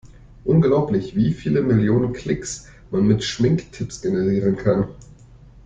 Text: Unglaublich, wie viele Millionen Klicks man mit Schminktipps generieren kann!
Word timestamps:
Unglaublich, 0.45 1.15
wie 1.15 1.31
viele 1.31 1.61
Millionen 1.61 2.11
Klicks 2.13 2.65
man 2.89 3.05
mit 3.05 3.23
Schminktipps 3.23 4.01
generieren 4.01 4.55
kann! 4.57 4.87